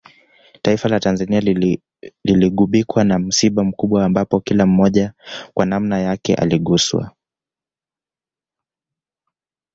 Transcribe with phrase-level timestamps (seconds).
[0.61, 1.41] Taifa la Tanzania
[2.23, 5.13] liligubikwa na msiba mkubwa ambapo kila mmoja
[5.53, 7.11] kwa nanma yake aliguswa